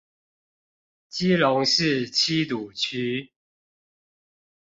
[1.09, 3.31] 基隆市七堵區